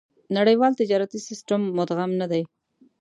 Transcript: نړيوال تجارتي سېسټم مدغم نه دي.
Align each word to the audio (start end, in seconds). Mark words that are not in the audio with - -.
نړيوال 0.37 0.73
تجارتي 0.81 1.19
سېسټم 1.27 1.61
مدغم 1.77 2.11
نه 2.21 2.27
دي. 2.31 2.43